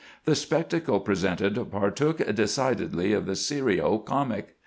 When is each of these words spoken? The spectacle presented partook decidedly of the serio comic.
The 0.25 0.33
spectacle 0.33 0.99
presented 0.99 1.63
partook 1.69 2.25
decidedly 2.33 3.13
of 3.13 3.27
the 3.27 3.35
serio 3.35 3.99
comic. 3.99 4.55